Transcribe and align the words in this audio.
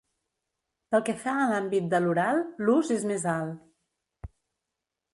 Pel 0.95 1.03
que 1.09 1.15
fa 1.25 1.35
a 1.41 1.43
l’àmbit 1.51 1.93
de 1.93 2.01
l’oral, 2.05 2.43
l’ús 2.65 2.93
és 2.99 3.09
més 3.15 3.31
alt. 3.39 4.35